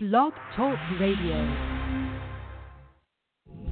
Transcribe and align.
Blog 0.00 0.32
Talk 0.54 0.78
Radio. 1.00 1.34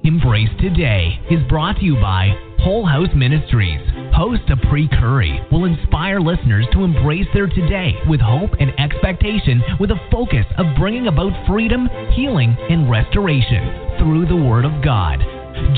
Embrace 0.03 0.49
Today 0.59 1.21
is 1.31 1.39
brought 1.49 1.77
to 1.77 1.85
you 1.85 1.95
by 2.01 2.35
Whole 2.59 2.85
House 2.85 3.15
Ministries. 3.15 3.79
Host 4.13 4.43
Apri 4.51 4.89
Curry 4.89 5.41
will 5.53 5.67
inspire 5.67 6.19
listeners 6.19 6.67
to 6.73 6.83
embrace 6.83 7.29
their 7.33 7.47
today 7.47 7.95
with 8.09 8.19
hope 8.21 8.51
and 8.59 8.73
expectation 8.81 9.63
with 9.79 9.93
a 9.93 10.09
focus 10.11 10.45
of 10.59 10.67
bringing 10.77 11.07
about 11.07 11.31
freedom, 11.47 11.89
healing, 12.11 12.57
and 12.71 12.91
restoration 12.91 13.97
through 14.01 14.27
the 14.27 14.35
Word 14.35 14.65
of 14.65 14.83
God. 14.83 15.21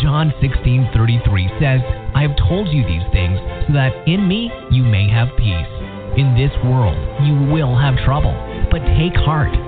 John 0.01 0.33
16:33 0.41 1.47
says, 1.61 1.83
"I 2.15 2.23
have 2.23 2.37
told 2.49 2.69
you 2.69 2.85
these 2.85 3.07
things 3.13 3.39
so 3.67 3.75
that 3.75 3.93
in 4.09 4.27
me 4.27 4.51
you 4.71 4.83
may 4.83 5.09
have 5.09 5.37
peace. 5.37 5.69
In 6.17 6.35
this 6.35 6.57
world 6.65 6.97
you 7.21 7.35
will 7.53 7.77
have 7.77 7.99
trouble, 7.99 8.33
but 8.71 8.81
take 8.97 9.15
heart. 9.15 9.68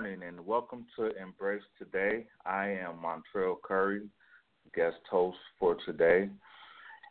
Morning 0.00 0.22
and 0.26 0.46
welcome 0.46 0.86
to 0.96 1.14
Embrace 1.20 1.60
Today. 1.78 2.24
I 2.46 2.68
am 2.68 3.02
Montreal 3.02 3.58
Curry, 3.62 4.00
guest 4.74 4.96
host 5.10 5.36
for 5.58 5.76
today. 5.84 6.30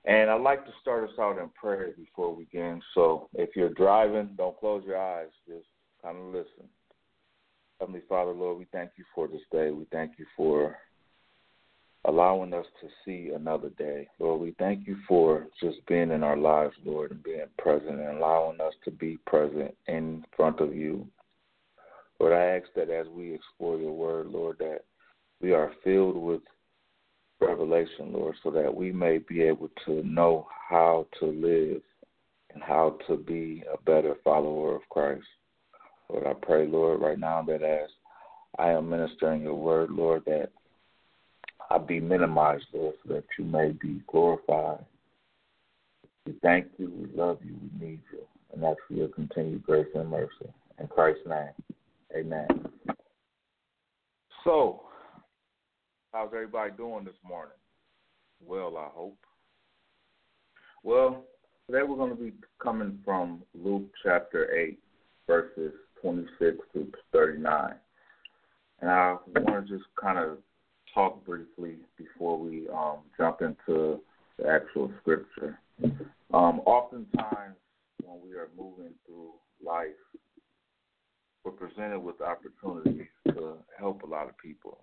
And 0.05 0.27
I'd 0.27 0.41
like 0.41 0.65
to 0.65 0.71
start 0.81 1.03
us 1.03 1.15
out 1.19 1.37
in 1.37 1.49
prayer 1.49 1.91
before 1.95 2.33
we 2.33 2.45
begin. 2.45 2.81
So 2.95 3.29
if 3.35 3.55
you're 3.55 3.69
driving, 3.69 4.31
don't 4.37 4.59
close 4.59 4.81
your 4.87 4.97
eyes, 4.97 5.27
just 5.47 5.67
kind 6.01 6.17
of 6.17 6.33
listen. 6.33 6.67
Heavenly 7.79 8.01
Father, 8.09 8.31
Lord, 8.31 8.57
we 8.57 8.65
thank 8.71 8.89
you 8.97 9.03
for 9.13 9.27
this 9.27 9.43
day. 9.51 9.69
We 9.69 9.85
thank 9.91 10.13
you 10.17 10.25
for 10.35 10.75
allowing 12.05 12.55
us 12.55 12.65
to 12.81 12.87
see 13.05 13.33
another 13.35 13.69
day. 13.77 14.07
Lord, 14.17 14.41
we 14.41 14.55
thank 14.57 14.87
you 14.87 14.97
for 15.07 15.45
just 15.61 15.77
being 15.85 16.09
in 16.09 16.23
our 16.23 16.37
lives, 16.37 16.73
Lord, 16.83 17.11
and 17.11 17.21
being 17.21 17.45
present 17.59 17.99
and 17.99 18.17
allowing 18.17 18.59
us 18.59 18.73
to 18.85 18.89
be 18.89 19.19
present 19.27 19.75
in 19.87 20.25
front 20.35 20.59
of 20.59 20.73
you 20.73 21.07
Lord, 22.19 22.33
I 22.33 22.57
ask 22.57 22.67
that 22.75 22.89
as 22.89 23.07
we 23.07 23.33
explore 23.33 23.77
your 23.77 23.93
word, 23.93 24.27
Lord, 24.27 24.57
that 24.59 24.83
we 25.41 25.53
are 25.53 25.71
filled 25.83 26.17
with 26.17 26.41
revelation, 27.39 28.11
Lord, 28.11 28.35
so 28.43 28.51
that 28.51 28.73
we 28.73 28.91
may 28.91 29.19
be 29.19 29.41
able 29.41 29.69
to 29.85 30.03
know 30.03 30.47
how 30.69 31.07
to 31.19 31.25
live 31.25 31.81
and 32.53 32.61
how 32.61 32.97
to 33.07 33.15
be 33.15 33.63
a 33.71 33.81
better 33.83 34.15
follower 34.23 34.75
of 34.75 34.81
Christ. 34.89 35.25
Lord, 36.09 36.27
I 36.27 36.33
pray, 36.33 36.67
Lord, 36.67 37.01
right 37.01 37.19
now 37.19 37.41
that 37.43 37.63
as 37.63 37.89
I 38.57 38.71
am 38.71 38.89
ministering 38.89 39.43
your 39.43 39.55
word, 39.55 39.91
Lord, 39.91 40.23
that 40.25 40.49
I 41.69 41.77
be 41.77 41.99
minimized, 41.99 42.65
Lord, 42.73 42.95
so 43.05 43.13
that 43.13 43.25
you 43.37 43.45
may 43.45 43.71
be 43.71 44.01
glorified. 44.07 44.83
We 46.25 46.33
thank 46.41 46.67
you, 46.77 46.91
we 46.91 47.17
love 47.17 47.39
you, 47.45 47.55
we 47.61 47.87
need 47.87 48.01
you, 48.11 48.21
and 48.53 48.61
that's 48.61 48.79
for 48.87 48.95
your 48.95 49.07
continued 49.09 49.63
grace 49.63 49.87
and 49.95 50.09
mercy. 50.09 50.51
In 50.79 50.87
Christ's 50.87 51.27
name. 51.27 51.49
Amen. 52.15 52.47
So, 54.43 54.81
how's 56.11 56.29
everybody 56.33 56.71
doing 56.75 57.05
this 57.05 57.13
morning? 57.23 57.53
Well, 58.43 58.77
I 58.77 58.87
hope. 58.91 59.17
Well, 60.83 61.25
today 61.67 61.83
we're 61.87 61.97
going 61.97 62.15
to 62.15 62.21
be 62.21 62.33
coming 62.57 62.97
from 63.05 63.43
Luke 63.53 63.91
chapter 64.03 64.51
8, 64.51 64.79
verses 65.27 65.73
26 66.01 66.57
to 66.73 66.91
39. 67.11 67.73
And 68.81 68.89
I 68.89 69.17
want 69.27 69.67
to 69.67 69.77
just 69.77 69.87
kind 70.01 70.17
of 70.17 70.39
talk 70.95 71.23
briefly 71.25 71.75
before 71.95 72.39
we 72.39 72.67
um, 72.69 72.99
jump 73.17 73.41
into 73.41 73.99
the 74.39 74.47
actual 74.49 74.91
scripture. 75.01 75.59
Um, 76.33 76.61
oftentimes, 76.65 77.55
when 78.03 78.17
we 78.25 78.35
are 78.35 78.49
moving 78.57 78.93
through 79.05 79.31
life, 79.63 79.89
we're 81.43 81.51
presented 81.51 81.99
with 81.99 82.17
the 82.17 82.25
opportunity 82.25 83.07
to 83.27 83.55
help 83.77 84.03
a 84.03 84.07
lot 84.07 84.27
of 84.27 84.37
people. 84.37 84.79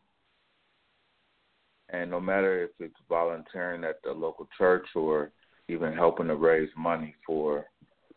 And 1.91 2.11
no 2.11 2.21
matter 2.21 2.65
if 2.65 2.71
it's 2.81 2.94
volunteering 3.09 3.84
at 3.84 4.03
the 4.03 4.11
local 4.11 4.49
church 4.59 4.87
or 4.95 5.31
even 5.69 5.93
helping 5.93 6.28
to 6.28 6.37
raise 6.37 6.71
money 6.77 7.15
for 7.27 7.66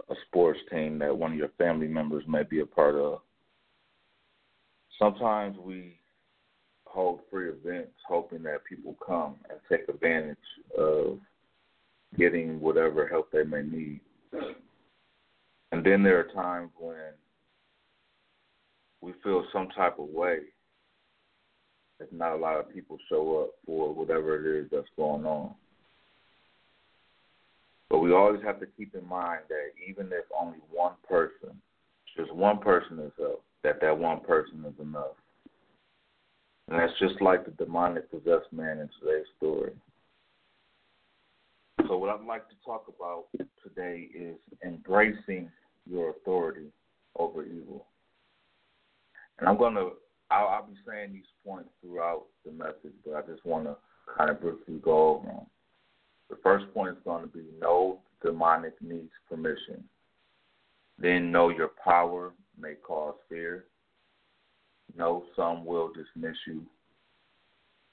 a 0.09 0.15
sports 0.27 0.59
team 0.71 0.97
that 0.99 1.15
one 1.15 1.33
of 1.33 1.37
your 1.37 1.51
family 1.57 1.87
members 1.87 2.23
may 2.27 2.43
be 2.43 2.61
a 2.61 2.65
part 2.65 2.95
of, 2.95 3.19
sometimes 4.97 5.57
we 5.57 5.99
hold 6.85 7.19
free 7.29 7.49
events 7.49 7.93
hoping 8.07 8.41
that 8.43 8.65
people 8.65 8.95
come 9.05 9.35
and 9.49 9.59
take 9.69 9.87
advantage 9.87 10.37
of 10.77 11.19
getting 12.17 12.59
whatever 12.59 13.07
help 13.07 13.31
they 13.31 13.43
may 13.43 13.61
need. 13.61 13.99
And 15.71 15.85
then 15.85 16.01
there 16.01 16.19
are 16.19 16.33
times 16.33 16.71
when 16.79 17.13
we 19.01 19.13
feel 19.23 19.45
some 19.51 19.69
type 19.69 19.99
of 19.99 20.09
way 20.09 20.39
if 21.99 22.11
not 22.11 22.33
a 22.33 22.37
lot 22.37 22.59
of 22.59 22.73
people 22.73 22.97
show 23.09 23.43
up 23.43 23.49
for 23.65 23.93
whatever 23.93 24.35
it 24.39 24.61
is 24.61 24.69
that's 24.71 24.87
going 24.95 25.25
on. 25.25 25.53
But 27.89 27.99
we 27.99 28.13
always 28.13 28.41
have 28.43 28.59
to 28.59 28.67
keep 28.77 28.95
in 28.95 29.07
mind 29.07 29.41
that 29.49 29.71
even 29.87 30.07
if 30.07 30.25
only 30.39 30.59
one 30.71 30.93
person, 31.07 31.59
just 32.15 32.33
one 32.33 32.59
person 32.59 32.99
is 32.99 33.11
up, 33.21 33.41
that 33.63 33.81
that 33.81 33.97
one 33.97 34.21
person 34.21 34.63
is 34.65 34.79
enough. 34.79 35.17
And 36.69 36.79
that's 36.79 36.97
just 36.99 37.19
like 37.21 37.45
the 37.45 37.51
demonic 37.51 38.09
possessed 38.11 38.51
man 38.51 38.79
in 38.79 38.89
today's 38.99 39.25
story. 39.37 39.71
So 41.87 41.97
what 41.97 42.09
I'd 42.09 42.25
like 42.25 42.47
to 42.49 42.55
talk 42.63 42.85
about 42.87 43.25
today 43.63 44.07
is 44.13 44.35
embracing 44.63 45.49
your 45.89 46.11
authority 46.11 46.67
over 47.17 47.43
evil. 47.43 47.87
And 49.39 49.47
I'm 49.47 49.57
to, 49.75 49.91
I'll, 50.31 50.47
I'll 50.47 50.67
be 50.67 50.75
saying 50.87 51.13
these 51.13 51.23
points 51.45 51.69
throughout 51.81 52.25
the 52.45 52.51
message, 52.51 52.93
but 53.05 53.15
I 53.15 53.21
just 53.21 53.45
want 53.45 53.65
to 53.65 53.75
kind 54.17 54.29
of 54.29 54.41
briefly 54.41 54.79
go 54.83 55.15
over 55.15 55.27
them. 55.27 55.45
The 56.29 56.37
first 56.43 56.71
point 56.73 56.91
is 56.91 57.03
going 57.03 57.21
to 57.21 57.27
be 57.27 57.45
no 57.59 57.99
demonic 58.23 58.73
needs 58.81 59.11
permission. 59.29 59.83
Then 60.97 61.31
know 61.31 61.49
your 61.49 61.71
power 61.83 62.33
may 62.59 62.73
cause 62.75 63.15
fear. 63.29 63.65
Know 64.97 65.23
some 65.35 65.65
will 65.65 65.91
dismiss 65.93 66.35
you. 66.45 66.63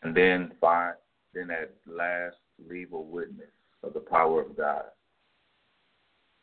And 0.03 0.15
then 0.15 0.53
find 0.61 0.95
then 1.33 1.51
at 1.51 1.73
last 1.87 2.37
leave 2.69 2.93
a 2.93 2.99
witness 2.99 3.47
of 3.83 3.93
the 3.93 4.01
power 4.01 4.43
of 4.43 4.57
God. 4.57 4.85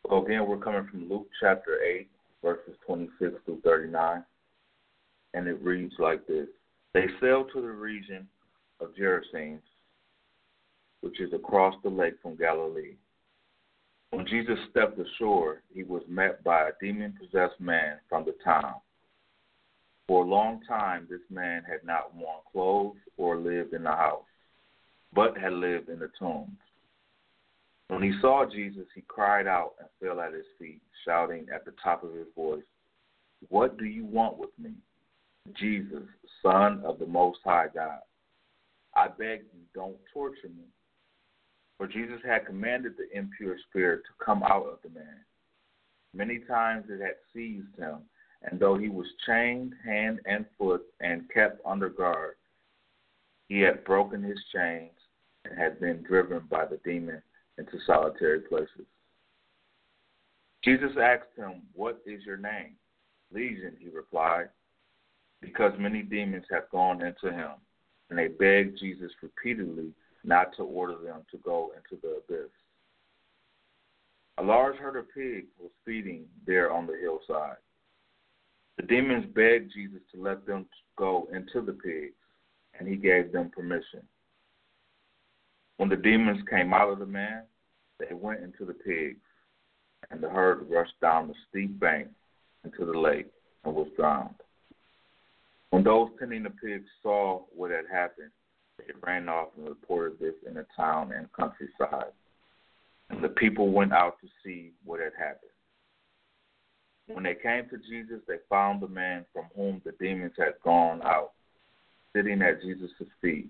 So 0.08 0.24
again, 0.24 0.47
we're 0.47 0.58
coming 0.58 0.88
from 0.90 1.09
Luke 1.09 1.28
chapter 1.42 1.81
8, 1.81 2.08
verses 2.42 2.75
26 2.86 3.34
through 3.46 3.62
39 3.63 4.24
and 5.33 5.47
it 5.47 5.61
reads 5.61 5.94
like 5.99 6.25
this 6.27 6.47
They 6.94 7.05
sailed 7.21 7.49
to 7.53 7.61
the 7.61 7.67
region 7.67 8.27
of 8.79 8.95
Gerasenes, 8.95 9.61
which 11.01 11.19
is 11.19 11.33
across 11.33 11.75
the 11.83 11.89
lake 11.89 12.16
from 12.21 12.35
Galilee. 12.35 12.95
When 14.11 14.27
Jesus 14.27 14.59
stepped 14.69 14.99
ashore, 14.99 15.63
he 15.73 15.83
was 15.83 16.03
met 16.07 16.44
by 16.44 16.69
a 16.69 16.71
demon 16.79 17.16
possessed 17.19 17.59
man 17.59 17.97
from 18.07 18.25
the 18.25 18.35
town. 18.44 18.75
For 20.07 20.23
a 20.23 20.27
long 20.27 20.61
time, 20.67 21.07
this 21.09 21.21
man 21.29 21.63
had 21.63 21.83
not 21.83 22.15
worn 22.15 22.41
clothes 22.51 22.97
or 23.18 23.38
lived 23.38 23.74
in 23.74 23.86
a 23.86 23.95
house, 23.95 24.25
but 25.13 25.38
had 25.38 25.53
lived 25.53 25.89
in 25.89 26.00
the 26.00 26.12
tombs. 26.19 26.57
When 27.88 28.03
he 28.03 28.13
saw 28.21 28.45
Jesus, 28.45 28.86
he 28.94 29.01
cried 29.07 29.47
out 29.47 29.74
and 29.79 29.88
fell 30.00 30.19
at 30.21 30.33
his 30.33 30.45
feet, 30.59 30.81
shouting 31.06 31.47
at 31.53 31.65
the 31.65 31.74
top 31.83 32.03
of 32.03 32.13
his 32.13 32.27
voice, 32.36 32.63
What 33.50 33.77
do 33.77 33.86
you 33.86 34.06
want 34.06 34.38
with 34.38 34.51
me? 34.59 34.74
Jesus, 35.51 36.04
Son 36.42 36.81
of 36.86 37.00
the 37.00 37.06
Most 37.06 37.40
High 37.44 37.68
God. 37.74 38.00
I 38.95 39.07
beg 39.07 39.42
you, 39.54 39.62
don't 39.74 39.98
torture 40.13 40.50
me. 40.56 40.66
For 41.78 41.88
Jesus 41.88 42.19
had 42.24 42.45
commanded 42.45 42.94
the 42.98 43.18
impure 43.18 43.57
spirit 43.69 44.04
to 44.06 44.25
come 44.25 44.44
out 44.44 44.66
of 44.66 44.80
the 44.84 44.90
man. 44.98 45.19
Many 46.13 46.40
times 46.40 46.86
it 46.90 47.01
had 47.01 47.16
seized 47.34 47.75
him, 47.78 47.98
and 48.44 48.60
though 48.60 48.78
he 48.78 48.90
was 48.90 49.07
chained 49.25 49.74
hand 49.84 50.19
and 50.25 50.45
foot 50.57 50.84
and 51.01 51.30
kept 51.34 51.60
under 51.66 51.89
guard, 51.89 52.36
he 53.50 53.60
had 53.60 53.84
broken 53.84 54.22
his 54.24 54.39
chains 54.54 54.92
and 55.44 55.57
had 55.57 55.80
been 55.80 56.04
driven 56.04 56.44
by 56.50 56.66
the 56.66 56.80
demon 56.86 57.22
into 57.57 57.80
solitary 57.86 58.42
places. 58.42 58.86
Jesus 60.63 60.92
asked 61.01 61.36
him, 61.36 61.63
What 61.74 62.01
is 62.06 62.24
your 62.25 62.38
name? 62.38 62.75
Legion, 63.34 63.75
he 63.80 63.89
replied 63.89 64.50
because 65.53 65.73
many 65.77 66.01
demons 66.01 66.45
had 66.50 66.63
gone 66.71 67.01
into 67.01 67.31
him, 67.31 67.51
and 68.09 68.17
they 68.17 68.27
begged 68.27 68.79
Jesus 68.79 69.11
repeatedly 69.21 69.91
not 70.23 70.55
to 70.57 70.63
order 70.63 70.95
them 71.03 71.21
to 71.29 71.38
go 71.38 71.71
into 71.75 72.01
the 72.01 72.15
abyss. 72.17 72.50
A 74.39 74.44
large 74.44 74.77
herd 74.77 74.97
of 74.97 75.13
pigs 75.13 75.51
was 75.59 75.69
feeding 75.85 76.25
there 76.47 76.71
on 76.71 76.88
the 76.88 76.97
hillside. 77.00 77.57
The 78.77 78.83
demons 78.83 79.25
begged 79.35 79.71
Jesus 79.73 80.00
to 80.13 80.21
let 80.21 80.45
them 80.47 80.65
go 80.97 81.27
into 81.31 81.63
the 81.63 81.73
pigs, 81.73 82.15
and 82.79 82.88
he 82.88 82.95
gave 82.95 83.31
them 83.31 83.51
permission. 83.51 84.01
When 85.77 85.89
the 85.89 85.95
demons 85.95 86.41
came 86.50 86.73
out 86.73 86.89
of 86.89 86.97
the 86.97 87.05
man, 87.05 87.44
they 88.00 88.15
went 88.15 88.41
into 88.41 88.65
the 88.65 88.73
pigs, 88.73 89.19
and 90.09 90.21
the 90.21 90.29
herd 90.29 90.67
rushed 90.67 91.00
down 91.00 91.27
the 91.27 91.35
steep 91.50 91.79
bank 91.79 92.07
into 92.63 92.85
the 92.85 92.97
lake 92.97 93.27
and 93.63 93.75
was 93.75 93.88
drowned. 93.95 94.33
When 95.74 95.84
those 95.84 96.10
tending 96.20 96.44
the 96.44 96.52
pigs 96.52 96.86
saw 97.02 97.46
what 97.52 97.72
had 97.72 97.86
happened, 97.92 98.30
they 98.78 98.94
ran 99.02 99.28
off 99.28 99.48
and 99.58 99.68
reported 99.68 100.20
this 100.20 100.36
in 100.48 100.54
the 100.54 100.68
town 100.78 101.12
and 101.14 101.34
countryside. 101.34 102.12
And 103.10 103.24
the 103.24 103.30
people 103.30 103.72
went 103.72 103.92
out 103.92 104.18
to 104.22 104.28
see 104.46 104.74
what 104.86 105.00
had 105.00 105.14
happened. 105.18 105.50
When 107.08 107.24
they 107.24 107.34
came 107.34 107.68
to 107.70 107.80
Jesus, 107.90 108.22
they 108.28 108.36
found 108.52 108.84
the 108.84 108.88
man 108.88 109.25
from 109.34 109.46
whom 109.56 109.81
the 109.84 109.94
demons 110.00 110.34
had 110.38 110.54
gone 110.64 111.02
out, 111.02 111.31
sitting 112.16 112.44
at 112.44 112.62
Jesus' 112.62 112.92
feet, 113.20 113.50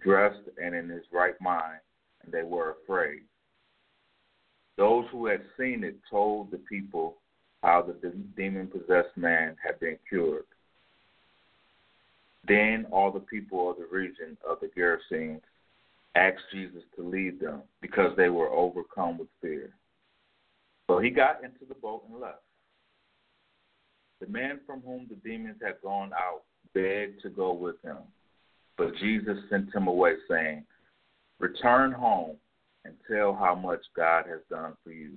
dressed 0.00 0.42
and 0.60 0.74
in 0.74 0.88
his 0.88 1.04
right 1.12 1.40
mind, 1.40 1.78
and 2.24 2.32
they 2.32 2.42
were 2.42 2.74
afraid. 2.82 3.20
Those 4.76 5.04
who 5.12 5.26
had 5.26 5.42
seen 5.56 5.84
it 5.84 5.94
told 6.10 6.50
the 6.50 6.58
people 6.58 7.18
how 7.62 7.82
the 7.82 8.12
demon 8.36 8.66
possessed 8.66 9.16
man 9.16 9.54
had 9.64 9.78
been 9.78 9.96
cured. 10.08 10.42
Then 12.46 12.86
all 12.90 13.12
the 13.12 13.20
people 13.20 13.70
of 13.70 13.76
the 13.76 13.86
region 13.90 14.36
of 14.48 14.58
the 14.60 14.68
Gerasenes 14.76 15.40
asked 16.14 16.42
Jesus 16.52 16.82
to 16.96 17.08
lead 17.08 17.40
them 17.40 17.62
because 17.80 18.16
they 18.16 18.28
were 18.28 18.50
overcome 18.50 19.18
with 19.18 19.28
fear. 19.40 19.70
So 20.88 20.98
he 20.98 21.10
got 21.10 21.44
into 21.44 21.64
the 21.68 21.74
boat 21.74 22.02
and 22.10 22.20
left. 22.20 22.42
The 24.20 24.26
man 24.26 24.60
from 24.66 24.82
whom 24.82 25.06
the 25.08 25.16
demons 25.16 25.56
had 25.62 25.80
gone 25.82 26.12
out 26.12 26.42
begged 26.74 27.22
to 27.22 27.28
go 27.28 27.52
with 27.52 27.76
him, 27.82 27.98
but 28.76 28.96
Jesus 29.00 29.36
sent 29.50 29.74
him 29.74 29.86
away, 29.86 30.14
saying, 30.28 30.64
Return 31.38 31.92
home 31.92 32.36
and 32.84 32.94
tell 33.10 33.34
how 33.34 33.54
much 33.54 33.80
God 33.96 34.26
has 34.28 34.40
done 34.48 34.74
for 34.84 34.92
you. 34.92 35.12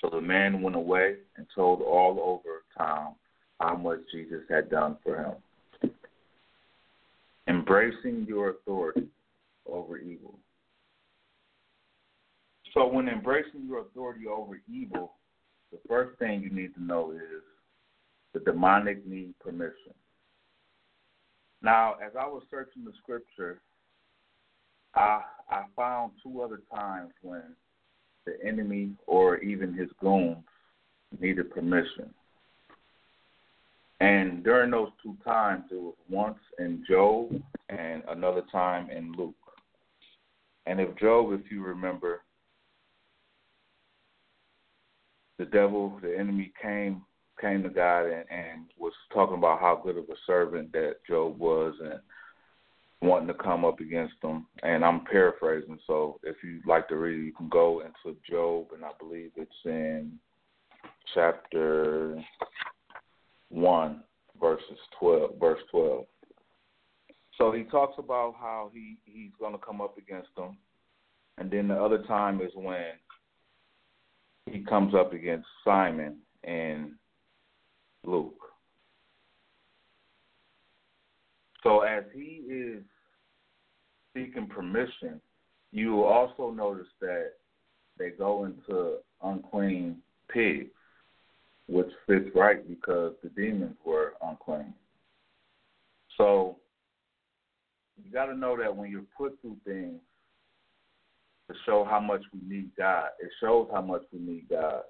So 0.00 0.08
the 0.08 0.20
man 0.20 0.62
went 0.62 0.76
away 0.76 1.16
and 1.36 1.46
told 1.54 1.82
all 1.82 2.18
over 2.20 2.64
town 2.76 3.14
how 3.60 3.76
much 3.76 4.00
Jesus 4.12 4.42
had 4.48 4.70
done 4.70 4.96
for 5.04 5.16
him. 5.16 5.34
Embracing 7.50 8.26
your 8.28 8.50
authority 8.50 9.08
over 9.66 9.98
evil. 9.98 10.38
So, 12.72 12.86
when 12.86 13.08
embracing 13.08 13.66
your 13.68 13.80
authority 13.80 14.28
over 14.28 14.60
evil, 14.72 15.14
the 15.72 15.78
first 15.88 16.16
thing 16.20 16.42
you 16.42 16.50
need 16.50 16.74
to 16.74 16.82
know 16.82 17.10
is 17.10 17.42
the 18.32 18.38
demonic 18.38 19.04
need 19.04 19.34
permission. 19.40 19.94
Now, 21.60 21.94
as 21.94 22.12
I 22.16 22.24
was 22.24 22.44
searching 22.52 22.84
the 22.84 22.92
scripture, 23.02 23.60
I 24.94 25.22
I 25.50 25.64
found 25.74 26.12
two 26.22 26.42
other 26.42 26.60
times 26.72 27.10
when 27.20 27.42
the 28.26 28.36
enemy 28.46 28.92
or 29.08 29.38
even 29.38 29.74
his 29.74 29.88
goons 30.00 30.36
needed 31.18 31.50
permission. 31.50 32.14
And 34.00 34.42
during 34.42 34.70
those 34.70 34.88
two 35.02 35.16
times, 35.24 35.64
it 35.70 35.80
was 35.80 35.94
once 36.08 36.38
in 36.58 36.82
Job 36.88 37.30
and 37.68 38.02
another 38.08 38.42
time 38.50 38.90
in 38.90 39.12
Luke. 39.12 39.34
And 40.66 40.80
if 40.80 40.96
Job, 40.96 41.32
if 41.32 41.50
you 41.50 41.62
remember, 41.62 42.22
the 45.38 45.44
devil, 45.44 45.98
the 46.02 46.16
enemy 46.16 46.52
came 46.60 47.02
came 47.40 47.62
to 47.62 47.70
God 47.70 48.04
and, 48.04 48.24
and 48.30 48.66
was 48.76 48.92
talking 49.14 49.38
about 49.38 49.60
how 49.60 49.80
good 49.82 49.96
of 49.96 50.04
a 50.04 50.16
servant 50.26 50.70
that 50.72 50.96
Job 51.08 51.38
was 51.38 51.74
and 51.82 51.98
wanting 53.00 53.28
to 53.28 53.34
come 53.34 53.64
up 53.64 53.80
against 53.80 54.14
him. 54.22 54.46
And 54.62 54.84
I'm 54.84 55.06
paraphrasing, 55.06 55.78
so 55.86 56.20
if 56.22 56.36
you'd 56.44 56.66
like 56.66 56.86
to 56.88 56.96
read, 56.96 57.24
you 57.24 57.32
can 57.32 57.48
go 57.48 57.80
into 57.80 58.18
Job, 58.28 58.66
and 58.74 58.84
I 58.84 58.90
believe 58.98 59.30
it's 59.36 59.50
in 59.64 60.18
chapter 61.14 62.22
one, 63.50 64.02
verses 64.40 64.78
twelve, 64.98 65.38
verse 65.38 65.60
twelve. 65.70 66.06
So 67.36 67.52
he 67.52 67.64
talks 67.64 67.94
about 67.98 68.34
how 68.38 68.70
he 68.72 68.96
he's 69.04 69.32
going 69.38 69.52
to 69.52 69.58
come 69.58 69.80
up 69.80 69.98
against 69.98 70.34
them, 70.36 70.56
and 71.38 71.50
then 71.50 71.68
the 71.68 71.74
other 71.74 72.02
time 72.04 72.40
is 72.40 72.50
when 72.54 72.92
he 74.50 74.64
comes 74.64 74.94
up 74.94 75.12
against 75.12 75.46
Simon 75.64 76.16
and 76.44 76.92
Luke. 78.04 78.34
So 81.62 81.80
as 81.80 82.04
he 82.14 82.42
is 82.50 82.82
seeking 84.14 84.46
permission, 84.46 85.20
you 85.72 85.92
will 85.92 86.04
also 86.04 86.50
notice 86.50 86.88
that 87.00 87.32
they 87.98 88.10
go 88.10 88.44
into 88.46 88.96
unclean 89.22 89.98
pigs, 90.32 90.70
which 91.70 91.90
fits 92.06 92.28
right 92.34 92.66
because 92.68 93.12
the 93.22 93.28
demons 93.30 93.76
were 93.84 94.14
unclean. 94.22 94.74
So 96.16 96.56
you 98.04 98.10
got 98.10 98.26
to 98.26 98.36
know 98.36 98.56
that 98.58 98.74
when 98.74 98.90
you're 98.90 99.02
put 99.16 99.40
through 99.40 99.56
things 99.64 100.00
to 101.48 101.54
show 101.64 101.86
how 101.88 102.00
much 102.00 102.22
we 102.32 102.40
need 102.46 102.70
God, 102.76 103.10
it 103.20 103.30
shows 103.40 103.68
how 103.72 103.82
much 103.82 104.02
we 104.12 104.18
need 104.18 104.48
God 104.50 104.82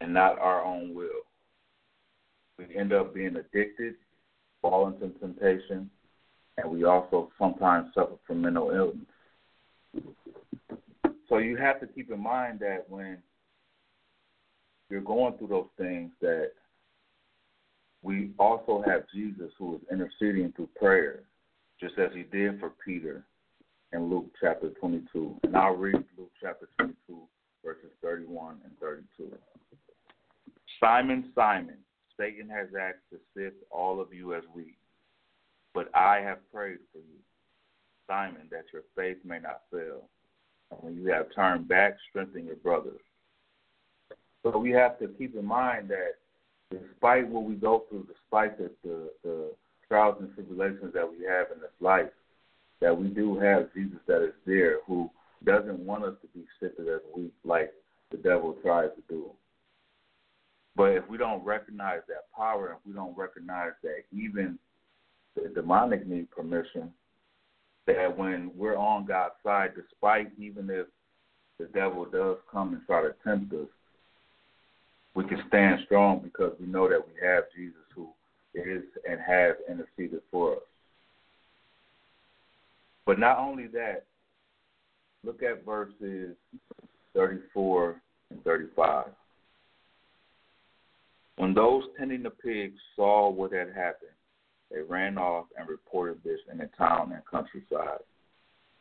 and 0.00 0.14
not 0.14 0.38
our 0.38 0.64
own 0.64 0.94
will. 0.94 1.08
We 2.58 2.74
end 2.74 2.92
up 2.92 3.14
being 3.14 3.36
addicted, 3.36 3.94
fall 4.62 4.88
into 4.88 5.10
temptation, 5.18 5.90
and 6.56 6.70
we 6.70 6.84
also 6.84 7.30
sometimes 7.38 7.88
suffer 7.94 8.16
from 8.26 8.40
mental 8.42 8.70
illness. 8.70 10.04
So 11.28 11.38
you 11.38 11.56
have 11.56 11.80
to 11.80 11.86
keep 11.86 12.10
in 12.10 12.20
mind 12.20 12.60
that 12.60 12.86
when 12.88 13.18
you're 14.90 15.00
going 15.00 15.36
through 15.36 15.48
those 15.48 15.68
things 15.76 16.10
that 16.20 16.52
we 18.02 18.30
also 18.38 18.82
have 18.86 19.02
Jesus 19.14 19.50
who 19.58 19.76
is 19.76 19.80
interceding 19.90 20.52
through 20.52 20.68
prayer 20.78 21.24
just 21.80 21.98
as 21.98 22.10
he 22.14 22.22
did 22.22 22.58
for 22.60 22.72
Peter 22.84 23.24
in 23.92 24.08
Luke 24.08 24.26
chapter 24.40 24.70
22. 24.80 25.38
And 25.44 25.56
I'll 25.56 25.74
read 25.74 26.02
Luke 26.16 26.32
chapter 26.40 26.68
22, 26.78 27.18
verses 27.64 27.90
31 28.02 28.58
and 28.64 28.72
32. 28.80 29.36
Simon, 30.80 31.32
Simon, 31.34 31.76
Satan 32.18 32.48
has 32.48 32.68
asked 32.80 33.04
to 33.10 33.18
sift 33.36 33.56
all 33.70 34.00
of 34.00 34.12
you 34.12 34.34
as 34.34 34.42
wheat, 34.54 34.76
but 35.74 35.90
I 35.94 36.20
have 36.20 36.38
prayed 36.52 36.78
for 36.92 36.98
you, 36.98 37.18
Simon, 38.06 38.48
that 38.50 38.64
your 38.72 38.82
faith 38.96 39.18
may 39.24 39.38
not 39.38 39.62
fail. 39.70 40.08
And 40.70 40.80
when 40.80 40.96
you 40.96 41.10
have 41.12 41.26
turned 41.34 41.68
back, 41.68 41.96
strengthen 42.10 42.46
your 42.46 42.56
brothers. 42.56 43.00
So 44.52 44.58
we 44.58 44.70
have 44.70 44.98
to 45.00 45.08
keep 45.08 45.36
in 45.36 45.44
mind 45.44 45.90
that 45.90 46.14
despite 46.70 47.28
what 47.28 47.44
we 47.44 47.54
go 47.54 47.84
through, 47.88 48.06
despite 48.06 48.56
the, 48.56 48.70
the, 48.82 49.10
the 49.22 49.52
trials 49.88 50.16
and 50.20 50.32
tribulations 50.34 50.94
that 50.94 51.08
we 51.08 51.24
have 51.26 51.48
in 51.54 51.60
this 51.60 51.70
life, 51.80 52.08
that 52.80 52.96
we 52.96 53.08
do 53.08 53.38
have 53.38 53.72
Jesus 53.74 53.98
that 54.06 54.24
is 54.24 54.32
there 54.46 54.78
who 54.86 55.10
doesn't 55.44 55.78
want 55.80 56.04
us 56.04 56.14
to 56.22 56.28
be 56.28 56.46
sifted 56.60 56.88
as 56.88 57.00
weak 57.14 57.32
like 57.44 57.72
the 58.10 58.16
devil 58.16 58.56
tries 58.62 58.88
to 58.96 59.02
do. 59.08 59.30
But 60.76 60.92
if 60.92 61.08
we 61.08 61.18
don't 61.18 61.44
recognize 61.44 62.00
that 62.08 62.32
power, 62.34 62.72
if 62.72 62.86
we 62.86 62.94
don't 62.94 63.16
recognize 63.18 63.72
that 63.82 64.04
even 64.12 64.58
the 65.34 65.48
demonic 65.48 66.06
need 66.06 66.30
permission, 66.30 66.92
that 67.86 68.16
when 68.16 68.50
we're 68.56 68.76
on 68.76 69.04
God's 69.04 69.34
side, 69.42 69.72
despite 69.74 70.30
even 70.38 70.70
if 70.70 70.86
the 71.58 71.66
devil 71.66 72.04
does 72.04 72.36
come 72.50 72.72
and 72.74 72.82
try 72.86 73.02
to 73.02 73.14
tempt 73.24 73.52
us, 73.52 73.68
we 75.14 75.24
can 75.24 75.42
stand 75.48 75.80
strong 75.84 76.20
because 76.20 76.52
we 76.60 76.66
know 76.66 76.88
that 76.88 77.00
we 77.06 77.12
have 77.26 77.44
Jesus 77.56 77.80
who 77.94 78.08
is 78.54 78.82
and 79.08 79.20
has 79.20 79.56
interceded 79.68 80.20
for 80.30 80.52
us. 80.52 80.62
But 83.06 83.18
not 83.18 83.38
only 83.38 83.66
that, 83.68 84.04
look 85.24 85.42
at 85.42 85.64
verses 85.64 86.36
34 87.14 88.00
and 88.30 88.44
35. 88.44 89.06
When 91.36 91.54
those 91.54 91.84
tending 91.96 92.22
the 92.22 92.30
pigs 92.30 92.78
saw 92.96 93.30
what 93.30 93.52
had 93.52 93.68
happened, 93.68 94.10
they 94.70 94.80
ran 94.80 95.16
off 95.16 95.46
and 95.56 95.68
reported 95.68 96.22
this 96.24 96.40
in 96.50 96.58
the 96.58 96.68
town 96.76 97.12
and 97.12 97.22
countryside. 97.30 98.00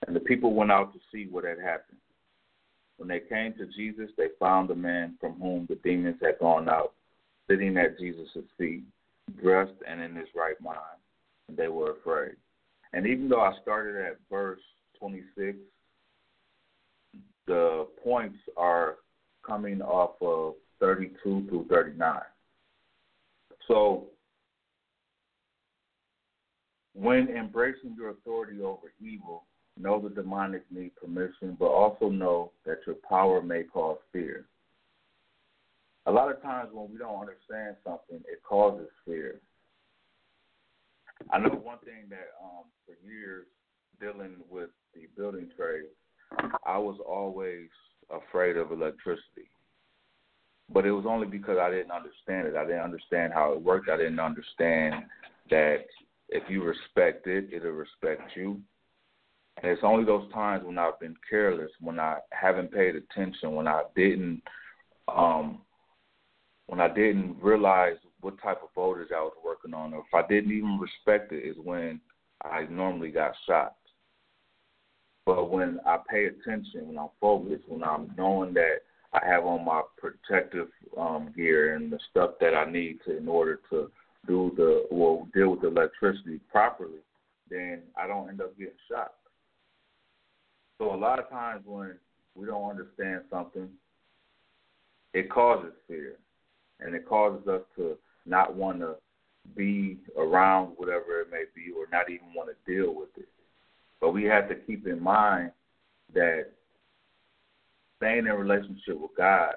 And 0.05 0.15
the 0.15 0.19
people 0.19 0.53
went 0.53 0.72
out 0.72 0.91
to 0.93 1.00
see 1.12 1.27
what 1.29 1.43
had 1.43 1.60
happened. 1.60 1.98
When 2.97 3.07
they 3.07 3.19
came 3.19 3.53
to 3.53 3.67
Jesus, 3.67 4.09
they 4.17 4.27
found 4.39 4.69
the 4.69 4.75
man 4.75 5.15
from 5.19 5.33
whom 5.39 5.67
the 5.67 5.75
demons 5.75 6.17
had 6.21 6.39
gone 6.39 6.67
out, 6.67 6.93
sitting 7.49 7.77
at 7.77 7.99
Jesus' 7.99 8.27
feet 8.57 8.83
dressed 9.41 9.73
and 9.87 10.01
in 10.01 10.15
his 10.15 10.27
right 10.35 10.59
mind, 10.61 10.79
and 11.47 11.57
they 11.57 11.67
were 11.67 11.91
afraid. 11.91 12.35
And 12.93 13.05
even 13.05 13.29
though 13.29 13.41
I 13.41 13.53
started 13.61 13.95
at 13.95 14.17
verse 14.29 14.61
26, 14.99 15.57
the 17.45 17.87
points 18.03 18.37
are 18.55 18.95
coming 19.45 19.81
off 19.81 20.21
of 20.21 20.55
32 20.79 21.45
through 21.49 21.65
39. 21.69 22.19
So, 23.67 24.07
when 26.93 27.29
embracing 27.29 27.95
your 27.97 28.09
authority 28.09 28.61
over 28.61 28.91
evil, 28.99 29.43
know 29.79 30.00
the 30.00 30.10
demonic 30.10 30.63
need 30.72 30.96
permission, 30.96 31.55
but 31.60 31.67
also 31.67 32.10
know 32.10 32.51
that 32.65 32.79
your 32.86 32.96
power 33.07 33.41
may 33.41 33.63
cause 33.63 33.98
fear. 34.12 34.46
A 36.05 36.12
lot 36.12 36.31
of 36.31 36.41
times 36.41 36.69
when 36.72 36.89
we 36.91 36.98
don't 36.98 37.19
understand 37.19 37.75
something, 37.84 38.24
it 38.31 38.41
causes 38.48 38.88
fear. 39.05 39.41
I 41.31 41.39
know 41.39 41.50
one 41.50 41.79
thing 41.79 42.05
that 42.10 42.29
um, 42.41 42.65
for 42.86 42.96
years 43.10 43.46
dealing 44.00 44.38
with 44.50 44.69
the 44.93 45.01
building 45.17 45.50
trade, 45.57 45.86
I 46.65 46.77
was 46.77 47.00
always 47.07 47.67
afraid 48.10 48.57
of 48.57 48.72
electricity. 48.72 49.50
But 50.72 50.86
it 50.86 50.91
was 50.91 51.05
only 51.07 51.27
because 51.27 51.57
I 51.60 51.69
didn't 51.69 51.91
understand 51.91 52.48
it. 52.48 52.55
I 52.55 52.65
didn't 52.65 52.81
understand 52.81 53.34
how 53.34 53.53
it 53.53 53.62
worked. 53.62 53.89
I 53.89 53.98
didn't 53.98 54.19
understand 54.19 54.96
that 55.50 55.86
if 56.29 56.43
you 56.50 56.63
respect 56.63 57.27
it, 57.27 57.50
it'll 57.51 57.72
respect 57.72 58.36
you. 58.36 58.62
And 59.61 59.71
it's 59.71 59.83
only 59.83 60.05
those 60.05 60.31
times 60.31 60.63
when 60.65 60.77
I've 60.77 60.99
been 60.99 61.15
careless, 61.29 61.71
when 61.81 61.99
I 61.99 62.17
haven't 62.31 62.71
paid 62.71 62.95
attention, 62.95 63.55
when 63.55 63.67
I 63.67 63.83
didn't 63.95 64.41
um 65.07 65.59
when 66.67 66.81
I 66.81 66.89
didn't 66.89 67.37
realize 67.41 67.95
what 68.21 68.41
type 68.41 68.61
of 68.61 68.69
voltage 68.75 69.07
I 69.15 69.21
was 69.21 69.33
working 69.43 69.73
on, 69.73 69.93
or 69.93 69.99
if 69.99 70.13
I 70.13 70.27
didn't 70.27 70.51
even 70.51 70.79
respect 70.79 71.31
it, 71.31 71.47
is 71.47 71.55
when 71.63 72.01
I 72.43 72.65
normally 72.69 73.09
got 73.09 73.33
shot. 73.47 73.75
But 75.25 75.49
when 75.49 75.79
I 75.85 75.97
pay 76.09 76.25
attention, 76.25 76.87
when 76.87 76.97
I'm 76.97 77.09
focused, 77.19 77.67
when 77.67 77.83
I'm 77.83 78.13
knowing 78.17 78.53
that 78.55 78.79
I 79.13 79.25
have 79.25 79.45
on 79.45 79.65
my 79.65 79.81
protective 79.97 80.67
um, 80.97 81.33
gear 81.35 81.75
and 81.75 81.91
the 81.91 81.99
stuff 82.11 82.31
that 82.41 82.53
I 82.53 82.69
need 82.69 82.99
to 83.05 83.17
in 83.17 83.27
order 83.27 83.61
to 83.69 83.89
do 84.27 84.51
the 84.57 84.85
well 84.91 85.27
deal 85.33 85.51
with 85.51 85.61
the 85.61 85.67
electricity 85.67 86.39
properly, 86.51 86.99
then 87.49 87.83
I 87.97 88.07
don't 88.07 88.29
end 88.29 88.41
up 88.41 88.57
getting 88.57 88.73
shot. 88.91 89.13
So 90.77 90.93
a 90.93 90.96
lot 90.96 91.19
of 91.19 91.29
times 91.29 91.63
when 91.65 91.96
we 92.36 92.46
don't 92.46 92.69
understand 92.69 93.22
something, 93.31 93.69
it 95.13 95.29
causes 95.29 95.74
fear, 95.88 96.17
and 96.79 96.93
it 96.93 97.07
causes 97.07 97.48
us 97.48 97.62
to 97.75 97.98
not 98.25 98.55
want 98.55 98.79
to 98.79 98.96
be 99.55 99.98
around 100.17 100.74
whatever 100.77 101.22
it 101.22 101.31
may 101.31 101.46
be, 101.55 101.72
or 101.72 101.88
not 101.91 102.10
even 102.10 102.27
want 102.36 102.50
to 102.50 102.72
deal 102.72 102.93
with 102.93 103.10
it. 103.17 103.27
But 104.00 104.12
we 104.12 104.25
have 104.25 104.48
to 104.50 104.55
keep 104.55 104.86
in 104.86 105.01
mind 105.01 105.51
that 106.13 106.48
staying 107.98 108.27
in 108.27 108.34
relationship 108.34 109.00
with 109.00 109.12
God 109.17 109.53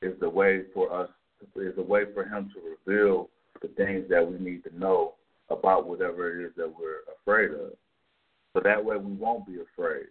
is 0.00 0.18
the 0.20 0.28
way 0.28 0.62
for 0.72 0.92
us 0.92 1.10
is 1.56 1.76
a 1.78 1.82
way 1.82 2.04
for 2.14 2.24
Him 2.24 2.50
to 2.54 2.76
reveal 2.86 3.28
the 3.60 3.68
things 3.68 4.08
that 4.08 4.26
we 4.26 4.38
need 4.38 4.64
to 4.64 4.78
know 4.78 5.14
about 5.50 5.86
whatever 5.86 6.40
it 6.40 6.46
is 6.46 6.52
that 6.56 6.68
we're 6.68 7.02
afraid 7.20 7.50
of. 7.50 7.72
So 8.52 8.60
that 8.64 8.84
way 8.84 8.96
we 8.96 9.12
won't 9.12 9.46
be 9.46 9.58
afraid, 9.60 10.06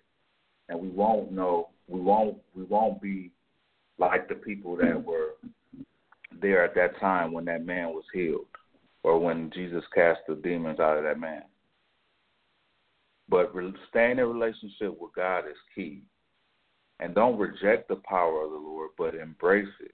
and 0.69 0.79
we 0.79 0.89
won't 0.89 1.31
know 1.31 1.69
we 1.87 1.99
won't 1.99 2.37
we 2.55 2.63
won't 2.63 3.01
be 3.01 3.31
like 3.97 4.29
the 4.29 4.35
people 4.35 4.77
that 4.77 5.03
were 5.03 5.31
there 6.41 6.63
at 6.63 6.75
that 6.75 6.99
time 6.99 7.33
when 7.33 7.45
that 7.45 7.65
man 7.65 7.89
was 7.89 8.05
healed, 8.13 8.47
or 9.03 9.19
when 9.19 9.51
Jesus 9.53 9.83
cast 9.93 10.19
the 10.27 10.35
demons 10.35 10.79
out 10.79 10.97
of 10.97 11.03
that 11.03 11.19
man. 11.19 11.43
But 13.27 13.53
staying 13.89 14.19
in 14.19 14.25
relationship 14.25 14.99
with 14.99 15.13
God 15.15 15.39
is 15.39 15.57
key. 15.75 16.01
And 16.99 17.15
don't 17.15 17.37
reject 17.37 17.87
the 17.87 17.95
power 17.97 18.43
of 18.43 18.51
the 18.51 18.57
Lord, 18.57 18.89
but 18.97 19.15
embrace 19.15 19.67
it. 19.79 19.93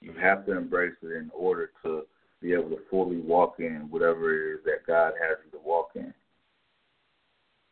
You 0.00 0.12
have 0.20 0.44
to 0.46 0.56
embrace 0.56 0.92
it 1.02 1.12
in 1.12 1.30
order 1.34 1.70
to 1.82 2.02
be 2.42 2.52
able 2.52 2.70
to 2.70 2.78
fully 2.90 3.18
walk 3.18 3.56
in 3.58 3.86
whatever 3.88 4.34
it 4.34 4.56
is 4.56 4.64
that 4.64 4.86
God 4.86 5.14
has 5.20 5.38
you 5.44 5.50
to 5.58 5.64
walk 5.64 5.90
in. 5.94 6.12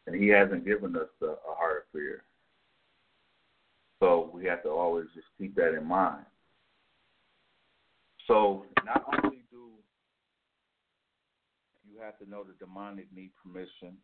And 0.07 0.17
He 0.17 0.29
hasn't 0.29 0.65
given 0.65 0.97
us 0.97 1.09
a, 1.23 1.27
a 1.27 1.55
heart 1.57 1.87
of 1.87 1.99
fear. 1.99 2.25
So 4.01 4.31
we 4.35 4.45
have 4.47 4.63
to 4.65 4.69
always 4.69 5.07
just 5.15 5.27
keep 5.39 5.55
that 5.57 5.75
in 5.75 5.87
mind. 5.87 6.27
So 8.27 8.67
not 8.85 9.05
only 9.23 9.45
do 9.51 9.71
you 11.91 12.01
have 12.01 12.19
to 12.19 12.29
know 12.29 12.45
the 12.45 12.55
demonic 12.65 13.07
need 13.15 13.31
permission 13.43 13.97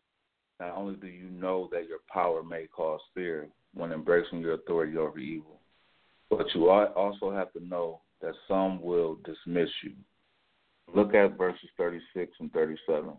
not 0.61 0.77
only 0.77 0.95
do 0.97 1.07
you 1.07 1.31
know 1.31 1.69
that 1.73 1.89
your 1.89 2.01
power 2.13 2.43
may 2.43 2.67
cause 2.67 3.01
fear 3.15 3.49
when 3.73 3.93
embracing 3.93 4.41
your 4.41 4.55
authority 4.55 4.97
over 4.99 5.19
evil, 5.19 5.59
but 6.29 6.47
you 6.55 6.69
also 6.69 7.33
have 7.33 7.51
to 7.55 7.67
know 7.67 8.03
that 8.21 8.35
some 8.47 8.83
will 8.83 9.19
dismiss 9.25 9.71
you. 9.83 9.93
Look 10.95 11.15
at 11.15 11.39
verses 11.39 11.71
36 11.79 12.33
and 12.41 12.53
37. 12.53 13.11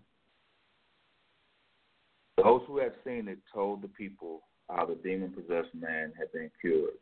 Those 2.43 2.61
who 2.67 2.79
had 2.79 2.93
seen 3.05 3.27
it 3.27 3.37
told 3.53 3.81
the 3.81 3.87
people 3.87 4.41
how 4.69 4.85
the 4.85 4.95
demon 4.95 5.31
possessed 5.31 5.73
man 5.75 6.13
had 6.17 6.31
been 6.31 6.49
cured. 6.59 6.93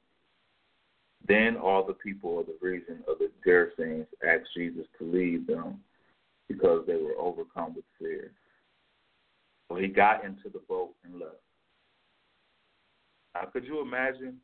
Then 1.27 1.57
all 1.57 1.85
the 1.85 1.93
people 1.93 2.39
of 2.39 2.47
the 2.47 2.57
region 2.61 2.99
of 3.07 3.17
the 3.19 3.29
Gerasenes 3.45 4.07
asked 4.27 4.49
Jesus 4.55 4.85
to 4.97 5.05
leave 5.05 5.47
them 5.47 5.79
because 6.47 6.85
they 6.87 6.95
were 6.95 7.15
overcome 7.19 7.75
with 7.75 7.85
fear. 7.99 8.31
So 9.67 9.75
he 9.77 9.87
got 9.87 10.25
into 10.25 10.49
the 10.51 10.61
boat 10.67 10.91
and 11.03 11.19
left. 11.19 11.35
Now, 13.35 13.45
could 13.53 13.65
you 13.65 13.81
imagine 13.81 14.37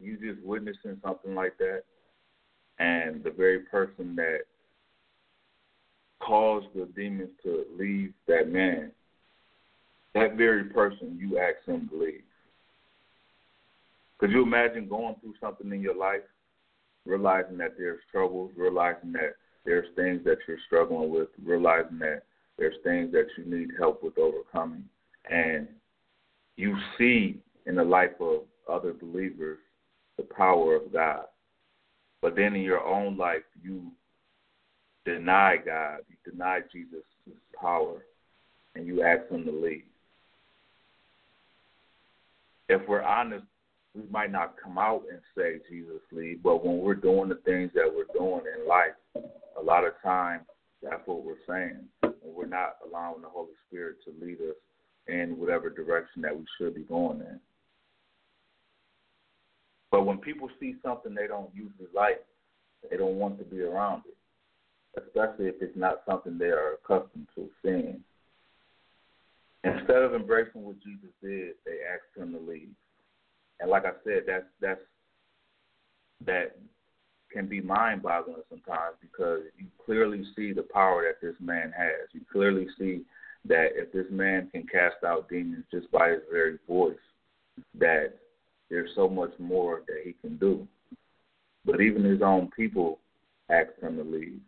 you 0.00 0.16
just 0.16 0.44
witnessing 0.44 0.98
something 1.02 1.34
like 1.34 1.56
that, 1.58 1.84
and 2.78 3.22
the 3.22 3.30
very 3.30 3.60
person 3.60 4.16
that 4.16 4.40
caused 6.20 6.66
the 6.74 6.88
demons 6.96 7.30
to 7.44 7.64
leave 7.78 8.12
that 8.26 8.50
man, 8.50 8.90
that 10.16 10.36
very 10.36 10.64
person 10.64 11.18
you 11.20 11.38
asked 11.38 11.66
him 11.66 11.88
to 11.88 11.98
leave? 11.98 12.22
Could 14.18 14.30
you 14.30 14.42
imagine 14.42 14.88
going 14.88 15.16
through 15.20 15.34
something 15.40 15.70
in 15.72 15.80
your 15.80 15.96
life, 15.96 16.22
realizing 17.04 17.58
that 17.58 17.74
there's 17.76 18.00
troubles, 18.10 18.50
realizing 18.56 19.12
that 19.12 19.36
there's 19.64 19.86
things 19.94 20.24
that 20.24 20.38
you're 20.48 20.58
struggling 20.66 21.10
with, 21.10 21.28
realizing 21.44 21.98
that 21.98 22.22
there's 22.58 22.76
things 22.82 23.12
that 23.12 23.26
you 23.36 23.44
need 23.44 23.70
help 23.78 24.02
with 24.02 24.18
overcoming. 24.18 24.84
And 25.30 25.68
you 26.56 26.76
see 26.96 27.38
in 27.66 27.74
the 27.74 27.84
life 27.84 28.18
of 28.20 28.42
other 28.70 28.92
believers 28.92 29.58
the 30.16 30.22
power 30.22 30.74
of 30.76 30.92
God. 30.92 31.24
But 32.22 32.36
then 32.36 32.54
in 32.54 32.62
your 32.62 32.84
own 32.84 33.18
life, 33.18 33.42
you 33.62 33.90
deny 35.04 35.56
God, 35.64 35.98
you 36.08 36.30
deny 36.30 36.60
Jesus' 36.72 37.02
power, 37.60 38.04
and 38.74 38.86
you 38.86 39.02
ask 39.02 39.30
Him 39.30 39.44
to 39.44 39.52
leave. 39.52 39.84
If 42.68 42.86
we're 42.88 43.02
honest, 43.02 43.44
we 43.94 44.02
might 44.10 44.32
not 44.32 44.56
come 44.62 44.78
out 44.78 45.04
and 45.10 45.20
say 45.36 45.60
Jesus 45.70 46.00
leave, 46.12 46.42
but 46.42 46.64
when 46.64 46.78
we're 46.78 46.94
doing 46.94 47.28
the 47.28 47.40
things 47.44 47.70
that 47.74 47.90
we're 47.92 48.12
doing 48.12 48.42
in 48.58 48.68
life, 48.68 48.92
a 49.58 49.62
lot 49.62 49.84
of 49.84 49.92
times 50.02 50.44
that's 50.82 51.06
what 51.06 51.24
we're 51.24 51.34
saying 51.48 51.78
and 52.26 52.34
we're 52.34 52.46
not 52.46 52.76
allowing 52.86 53.22
the 53.22 53.28
Holy 53.28 53.52
Spirit 53.68 53.96
to 54.04 54.24
lead 54.24 54.38
us 54.40 54.56
in 55.08 55.38
whatever 55.38 55.70
direction 55.70 56.22
that 56.22 56.36
we 56.36 56.44
should 56.58 56.74
be 56.74 56.82
going 56.82 57.20
in. 57.20 57.40
But 59.90 60.04
when 60.04 60.18
people 60.18 60.50
see 60.60 60.74
something 60.84 61.14
they 61.14 61.26
don't 61.26 61.50
usually 61.54 61.88
like, 61.94 62.24
they 62.90 62.96
don't 62.96 63.16
want 63.16 63.38
to 63.38 63.44
be 63.44 63.62
around 63.62 64.02
it, 64.06 65.02
especially 65.02 65.46
if 65.46 65.54
it's 65.60 65.76
not 65.76 66.02
something 66.06 66.36
they 66.36 66.46
are 66.46 66.74
accustomed 66.74 67.28
to 67.34 67.48
seeing. 67.62 68.00
Instead 69.86 70.02
of 70.02 70.14
embracing 70.14 70.64
what 70.64 70.82
Jesus 70.82 71.10
did, 71.22 71.52
they 71.64 71.78
asked 71.92 72.16
him 72.16 72.32
to 72.32 72.40
leave. 72.40 72.70
And 73.60 73.70
like 73.70 73.84
I 73.84 73.92
said, 74.02 74.22
that's 74.26 74.44
that's 74.60 74.80
that 76.24 76.56
can 77.30 77.46
be 77.46 77.60
mind 77.60 78.02
boggling 78.02 78.42
sometimes 78.48 78.96
because 79.00 79.42
you 79.56 79.66
clearly 79.84 80.24
see 80.34 80.52
the 80.52 80.62
power 80.74 81.04
that 81.06 81.24
this 81.24 81.36
man 81.40 81.72
has. 81.76 82.08
You 82.12 82.22
clearly 82.32 82.66
see 82.76 83.02
that 83.44 83.76
if 83.76 83.92
this 83.92 84.06
man 84.10 84.48
can 84.50 84.66
cast 84.66 85.04
out 85.06 85.28
demons 85.28 85.64
just 85.70 85.88
by 85.92 86.10
his 86.10 86.22
very 86.32 86.58
voice, 86.66 86.96
that 87.78 88.14
there's 88.68 88.90
so 88.96 89.08
much 89.08 89.32
more 89.38 89.82
that 89.86 90.02
he 90.04 90.14
can 90.20 90.36
do. 90.36 90.66
But 91.64 91.80
even 91.80 92.02
his 92.02 92.22
own 92.22 92.50
people 92.56 92.98
asked 93.50 93.80
him 93.80 93.96
to 93.98 94.02
leave. 94.02 94.40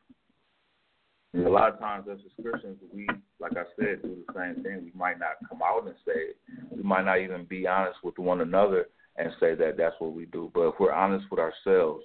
And 1.35 1.47
a 1.47 1.51
lot 1.51 1.75
of 1.75 1.79
times 1.79 2.07
as 2.11 2.19
Christians, 2.43 2.79
we, 2.93 3.07
like 3.39 3.53
I 3.53 3.65
said, 3.79 4.03
do 4.03 4.17
the 4.27 4.35
same 4.35 4.63
thing. 4.63 4.85
We 4.85 4.93
might 4.99 5.19
not 5.19 5.37
come 5.49 5.61
out 5.63 5.87
and 5.87 5.95
say 6.07 6.13
it. 6.15 6.37
We 6.75 6.83
might 6.83 7.05
not 7.05 7.21
even 7.21 7.45
be 7.45 7.67
honest 7.67 7.99
with 8.03 8.19
one 8.19 8.41
another 8.41 8.87
and 9.17 9.31
say 9.39 9.55
that 9.55 9.77
that's 9.77 9.97
what 9.99 10.15
we 10.15 10.27
do. 10.27 10.51
But 10.55 10.69
if 10.69 10.75
we're 10.81 10.93
honest 10.93 11.27
with 11.31 11.41
ourselves, 11.41 12.03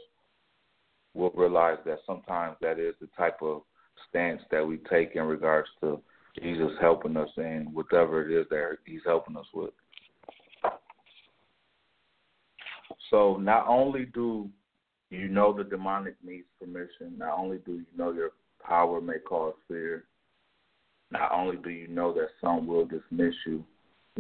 we'll 1.13 1.31
realize 1.31 1.77
that 1.85 1.99
sometimes 2.05 2.57
that 2.61 2.79
is 2.79 2.95
the 2.99 3.07
type 3.17 3.41
of 3.41 3.61
stance 4.09 4.41
that 4.51 4.65
we 4.65 4.79
take 4.89 5.15
in 5.15 5.23
regards 5.23 5.69
to 5.81 6.01
Jesus 6.41 6.71
helping 6.81 7.15
us 7.15 7.29
in 7.37 7.69
whatever 7.71 8.27
it 8.27 8.41
is 8.41 8.47
that 8.49 8.77
He's 8.85 9.01
helping 9.05 9.37
us 9.37 9.45
with. 9.53 9.73
So 13.09 13.37
not 13.37 13.67
only 13.67 14.05
do 14.05 14.49
you 15.11 15.27
know 15.27 15.53
the 15.55 15.63
demonic 15.63 16.15
needs 16.23 16.47
permission, 16.59 17.17
not 17.17 17.37
only 17.37 17.59
do 17.59 17.73
you 17.73 17.85
know 17.95 18.11
your 18.11 18.31
power 18.67 19.01
may 19.01 19.19
cause 19.19 19.53
fear, 19.67 20.05
not 21.11 21.31
only 21.31 21.57
do 21.57 21.69
you 21.69 21.87
know 21.87 22.13
that 22.13 22.29
some 22.41 22.65
will 22.65 22.85
dismiss 22.85 23.35
you 23.45 23.63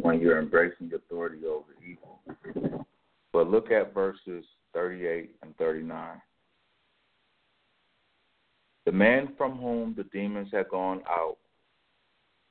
when 0.01 0.19
you're 0.19 0.39
embracing 0.39 0.91
authority 0.93 1.45
over 1.45 1.75
evil, 1.85 2.85
but 3.31 3.49
look 3.49 3.71
at 3.71 3.93
verses 3.93 4.45
38 4.73 5.35
and 5.41 5.57
39. 5.57 6.21
The 8.85 8.91
man 8.91 9.29
from 9.37 9.57
whom 9.57 9.93
the 9.95 10.03
demons 10.05 10.49
had 10.51 10.69
gone 10.69 11.01
out 11.09 11.37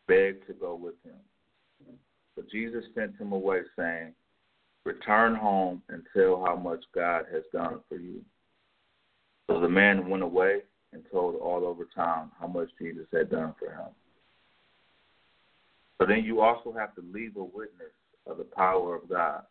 begged 0.08 0.46
to 0.46 0.54
go 0.54 0.74
with 0.74 0.94
him. 1.04 1.96
But 2.34 2.50
Jesus 2.50 2.84
sent 2.94 3.16
him 3.18 3.32
away, 3.32 3.60
saying, 3.76 4.14
Return 4.84 5.36
home 5.36 5.82
and 5.88 6.02
tell 6.16 6.42
how 6.44 6.56
much 6.56 6.82
God 6.94 7.26
has 7.32 7.44
done 7.52 7.80
for 7.88 7.96
you. 7.96 8.20
So 9.48 9.60
the 9.60 9.68
man 9.68 10.08
went 10.08 10.22
away 10.22 10.62
and 10.92 11.02
told 11.10 11.36
all 11.36 11.64
over 11.64 11.86
town 11.94 12.30
how 12.38 12.46
much 12.46 12.68
Jesus 12.78 13.06
had 13.12 13.30
done 13.30 13.54
for 13.58 13.70
him. 13.70 13.90
But 15.98 16.08
then 16.08 16.24
you 16.24 16.40
also 16.40 16.72
have 16.72 16.94
to 16.96 17.04
leave 17.12 17.36
a 17.36 17.44
witness 17.44 17.92
of 18.26 18.38
the 18.38 18.44
power 18.44 18.94
of 18.94 19.08
God. 19.08 19.42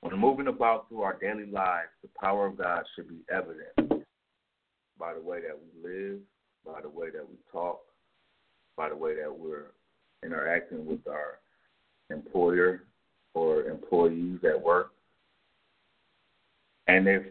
When 0.00 0.18
moving 0.18 0.46
about 0.46 0.88
through 0.88 1.02
our 1.02 1.18
daily 1.18 1.46
lives, 1.46 1.90
the 2.02 2.08
power 2.18 2.46
of 2.46 2.58
God 2.58 2.84
should 2.94 3.08
be 3.08 3.20
evident 3.30 4.04
by 4.98 5.14
the 5.14 5.20
way 5.20 5.40
that 5.40 5.58
we 5.58 5.90
live, 5.90 6.18
by 6.64 6.80
the 6.80 6.88
way 6.88 7.10
that 7.10 7.26
we 7.26 7.36
talk, 7.52 7.80
by 8.76 8.88
the 8.88 8.96
way 8.96 9.14
that 9.16 9.34
we're 9.34 9.72
interacting 10.24 10.86
with 10.86 11.06
our 11.06 11.38
employer 12.10 12.84
or 13.34 13.64
employees 13.64 14.38
at 14.44 14.60
work. 14.60 14.92
And 16.86 17.06
if 17.06 17.22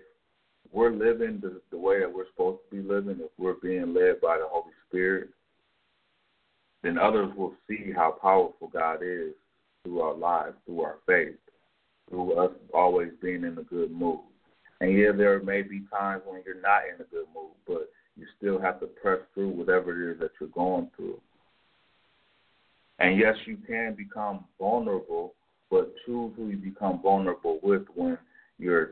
we're 0.72 0.92
living 0.92 1.40
the, 1.42 1.62
the 1.72 1.78
way 1.78 2.00
that 2.00 2.14
we're 2.14 2.28
supposed 2.32 2.60
to 2.70 2.76
be 2.76 2.88
living, 2.88 3.20
if 3.20 3.32
we're 3.38 3.56
being 3.56 3.94
led 3.94 4.22
by 4.22 4.38
the 4.38 4.46
Holy 4.48 4.72
Spirit, 4.88 5.30
then 6.84 6.98
others 6.98 7.30
will 7.36 7.54
see 7.68 7.92
how 7.96 8.18
powerful 8.22 8.70
God 8.72 9.00
is 9.04 9.34
through 9.84 10.02
our 10.02 10.16
lives, 10.16 10.56
through 10.66 10.82
our 10.82 10.98
faith, 11.06 11.36
through 12.10 12.34
us 12.34 12.52
always 12.74 13.10
being 13.22 13.44
in 13.44 13.58
a 13.58 13.64
good 13.64 13.92
mood. 13.92 14.20
And 14.82 14.98
yeah, 14.98 15.12
there 15.16 15.42
may 15.42 15.62
be 15.62 15.82
times 15.92 16.22
when 16.26 16.42
you're 16.46 16.62
not 16.62 16.84
in 16.88 17.02
a 17.02 17.10
good 17.10 17.26
mood, 17.36 17.52
but 17.68 17.90
you 18.16 18.26
still 18.38 18.60
have 18.60 18.80
to 18.80 18.86
press 18.86 19.20
through 19.34 19.50
whatever 19.50 20.10
it 20.10 20.14
is 20.14 20.20
that 20.20 20.32
you're 20.40 20.50
going 20.50 20.90
through. 20.96 21.20
And 23.00 23.18
yes, 23.18 23.36
you 23.46 23.58
can 23.68 23.96
become 23.96 24.46
vulnerable, 24.60 25.34
but 25.70 25.94
choose 26.06 26.34
who 26.36 26.50
you 26.50 26.58
become 26.58 27.02
vulnerable 27.02 27.60
with 27.64 27.84
when 27.96 28.18
you're 28.58 28.92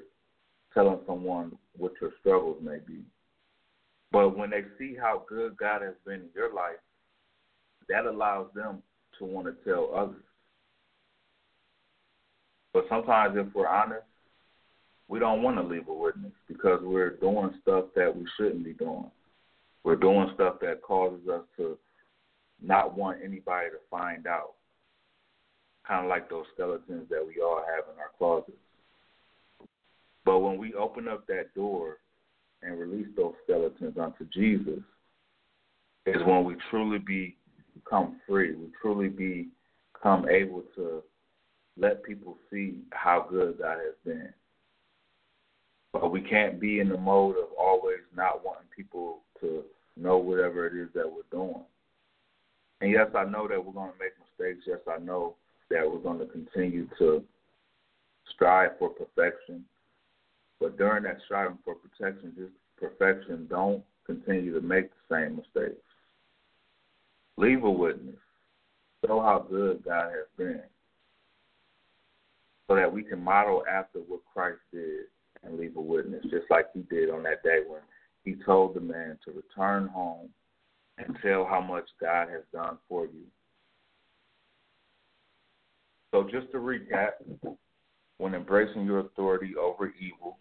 telling 0.73 0.99
someone 1.05 1.57
what 1.77 1.93
your 2.01 2.11
struggles 2.19 2.57
may 2.61 2.77
be. 2.85 2.99
But 4.11 4.37
when 4.37 4.49
they 4.49 4.63
see 4.77 4.95
how 4.99 5.23
good 5.27 5.57
God 5.57 5.81
has 5.81 5.95
been 6.05 6.21
in 6.21 6.29
your 6.33 6.53
life, 6.53 6.79
that 7.89 8.05
allows 8.05 8.47
them 8.53 8.81
to 9.19 9.25
want 9.25 9.47
to 9.47 9.69
tell 9.69 9.91
others. 9.95 10.23
But 12.73 12.85
sometimes, 12.89 13.35
if 13.37 13.53
we're 13.53 13.67
honest, 13.67 14.05
we 15.07 15.19
don't 15.19 15.41
want 15.41 15.57
to 15.57 15.63
leave 15.63 15.87
a 15.87 15.93
witness 15.93 16.33
because 16.47 16.79
we're 16.83 17.11
doing 17.11 17.51
stuff 17.61 17.85
that 17.95 18.15
we 18.15 18.25
shouldn't 18.37 18.63
be 18.63 18.73
doing. 18.73 19.09
We're 19.83 19.95
doing 19.95 20.29
stuff 20.35 20.55
that 20.61 20.81
causes 20.81 21.27
us 21.29 21.43
to 21.57 21.77
not 22.61 22.97
want 22.97 23.19
anybody 23.23 23.69
to 23.69 23.77
find 23.89 24.27
out. 24.27 24.53
Kind 25.87 26.05
of 26.05 26.09
like 26.09 26.29
those 26.29 26.45
skeletons 26.53 27.07
that 27.09 27.25
we 27.25 27.41
all 27.41 27.63
have 27.65 27.85
in 27.93 27.99
our 27.99 28.11
closets. 28.17 28.57
But 30.27 30.39
when 30.39 30.57
we 30.57 30.73
open 30.73 31.07
up 31.07 31.25
that 31.27 31.55
door 31.55 31.99
and 32.61 32.77
release 32.77 33.07
those 33.15 33.31
skeletons 33.45 33.97
unto 33.97 34.25
Jesus, 34.33 34.83
is 36.05 36.21
when 36.25 36.43
we 36.43 36.57
truly 36.69 36.97
become 37.73 38.19
free. 38.27 38.53
We 38.53 38.67
truly 38.81 39.07
become 39.07 40.27
able 40.27 40.63
to 40.75 41.01
let 41.77 42.03
people 42.03 42.37
see 42.51 42.79
how 42.91 43.25
good 43.29 43.59
God 43.59 43.77
has 43.77 43.95
been. 44.03 44.33
But 45.93 46.11
we 46.11 46.19
can't 46.19 46.59
be 46.59 46.81
in 46.81 46.89
the 46.89 46.97
mode 46.97 47.37
of 47.37 47.47
always 47.57 48.01
not 48.13 48.43
wanting 48.43 48.67
people 48.75 49.19
to 49.39 49.63
know 49.95 50.17
whatever 50.17 50.67
it 50.67 50.75
is 50.75 50.89
that 50.93 51.09
we're 51.09 51.21
doing. 51.31 51.63
And 52.81 52.91
yes, 52.91 53.07
I 53.15 53.23
know 53.23 53.47
that 53.47 53.65
we're 53.65 53.71
going 53.71 53.93
to 53.93 53.97
make 53.97 54.11
mistakes. 54.19 54.65
Yes, 54.67 54.79
I 54.93 55.01
know 55.01 55.35
that 55.69 55.89
we're 55.89 55.99
going 55.99 56.19
to 56.19 56.25
continue 56.25 56.89
to 56.99 57.23
strive 58.35 58.71
for 58.77 58.89
perfection. 58.89 59.63
But 60.59 60.77
during 60.77 61.03
that 61.03 61.19
striving 61.25 61.59
for 61.63 61.75
protection, 61.75 62.33
just 62.35 62.53
perfection, 62.77 63.47
don't 63.49 63.83
continue 64.05 64.53
to 64.53 64.61
make 64.61 64.89
the 64.89 65.15
same 65.15 65.35
mistakes. 65.35 65.81
Leave 67.37 67.63
a 67.63 67.71
witness. 67.71 68.15
Show 69.05 69.21
how 69.21 69.45
good 69.49 69.83
God 69.83 70.09
has 70.11 70.27
been. 70.37 70.63
So 72.67 72.75
that 72.75 72.91
we 72.91 73.03
can 73.03 73.23
model 73.23 73.63
after 73.71 73.99
what 73.99 74.21
Christ 74.33 74.59
did 74.73 75.05
and 75.43 75.59
leave 75.59 75.77
a 75.77 75.81
witness, 75.81 76.23
just 76.23 76.49
like 76.49 76.67
he 76.73 76.81
did 76.81 77.09
on 77.09 77.23
that 77.23 77.43
day 77.43 77.59
when 77.67 77.81
he 78.25 78.35
told 78.43 78.75
the 78.75 78.81
man 78.81 79.17
to 79.25 79.31
return 79.31 79.87
home 79.87 80.29
and 80.97 81.17
tell 81.21 81.45
how 81.45 81.61
much 81.61 81.85
God 82.01 82.27
has 82.29 82.41
done 82.51 82.77
for 82.89 83.05
you. 83.05 83.23
So, 86.11 86.23
just 86.23 86.51
to 86.51 86.57
recap, 86.57 87.11
when 88.17 88.33
embracing 88.33 88.85
your 88.85 88.99
authority 88.99 89.55
over 89.55 89.93
evil, 89.99 90.39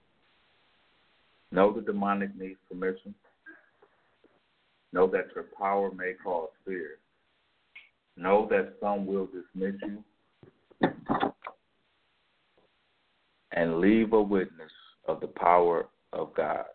know 1.56 1.72
the 1.72 1.80
demonic 1.80 2.36
needs 2.38 2.58
permission. 2.70 3.14
Know 4.92 5.06
that 5.08 5.28
your 5.34 5.46
power 5.58 5.90
may 5.90 6.12
cause 6.22 6.50
fear. 6.66 6.98
Know 8.16 8.46
that 8.50 8.74
some 8.78 9.06
will 9.06 9.26
dismiss 9.26 9.74
you. 9.82 10.04
And 13.52 13.80
leave 13.80 14.12
a 14.12 14.20
witness 14.20 14.70
of 15.08 15.20
the 15.20 15.28
power 15.28 15.88
of 16.12 16.34
God. 16.34 16.66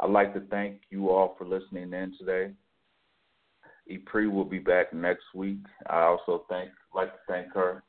I'd 0.00 0.10
like 0.10 0.32
to 0.32 0.40
thank 0.48 0.80
you 0.90 1.10
all 1.10 1.34
for 1.36 1.46
listening 1.46 1.92
in 1.92 2.14
today. 2.18 2.52
Epri 3.90 4.30
will 4.30 4.44
be 4.44 4.58
back 4.58 4.94
next 4.94 5.24
week. 5.34 5.58
I 5.90 6.02
also 6.02 6.44
thank 6.48 6.70
like 6.94 7.12
to 7.12 7.18
thank 7.28 7.52
her. 7.52 7.82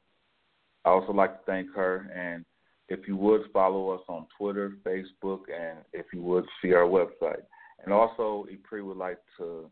I 0.83 0.89
also 0.89 1.13
like 1.13 1.39
to 1.39 1.45
thank 1.45 1.73
her 1.75 2.11
and 2.13 2.43
if 2.89 3.07
you 3.07 3.15
would 3.15 3.43
follow 3.53 3.91
us 3.91 4.01
on 4.07 4.25
Twitter, 4.37 4.73
Facebook, 4.85 5.43
and 5.53 5.79
if 5.93 6.07
you 6.13 6.21
would 6.21 6.45
see 6.61 6.73
our 6.73 6.85
website. 6.85 7.41
And 7.83 7.93
also, 7.93 8.45
Epri 8.51 8.83
would 8.83 8.97
like 8.97 9.19
to 9.37 9.69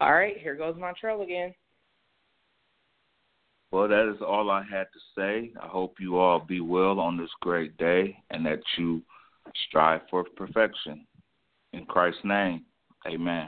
All 0.00 0.14
right, 0.14 0.38
here 0.38 0.54
goes 0.54 0.76
Montreal 0.78 1.20
again. 1.20 1.52
Well, 3.70 3.86
that 3.86 4.10
is 4.10 4.22
all 4.26 4.50
I 4.50 4.62
had 4.62 4.86
to 4.94 5.00
say. 5.14 5.52
I 5.62 5.66
hope 5.66 5.96
you 6.00 6.16
all 6.16 6.40
be 6.40 6.60
well 6.60 6.98
on 6.98 7.18
this 7.18 7.28
great 7.42 7.76
day 7.76 8.16
and 8.30 8.46
that 8.46 8.60
you 8.78 9.02
strive 9.68 10.00
for 10.10 10.24
perfection. 10.38 11.06
In 11.74 11.84
Christ's 11.84 12.24
name, 12.24 12.64
amen. 13.06 13.44